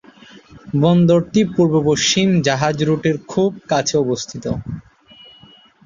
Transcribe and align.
বন্দরটি 0.81 1.41
পূর্ব 1.53 1.73
পশ্চিম 1.85 2.27
জাহাজ 2.41 2.77
রুটের 2.83 3.17
খুব 3.27 3.51
কাছে 3.69 3.95
অবস্থিত। 3.97 4.45